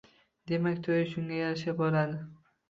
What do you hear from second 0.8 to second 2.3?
to`yi shunga yarasha bo`ladi